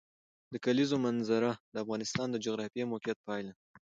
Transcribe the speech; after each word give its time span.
د 0.53 0.53
کلیزو 0.65 0.97
منظره 1.05 1.51
د 1.73 1.75
افغانستان 1.83 2.27
د 2.31 2.35
جغرافیایي 2.45 2.89
موقیعت 2.91 3.19
پایله 3.27 3.51
ده. 3.57 3.61